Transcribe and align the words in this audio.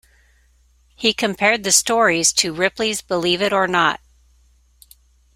He 0.95 1.13
compared 1.13 1.63
the 1.63 1.71
stories 1.71 2.33
to 2.33 2.53
Ripley's 2.55 3.03
Believe 3.03 3.39
It 3.39 3.53
or 3.53 3.67
Not! 3.67 3.99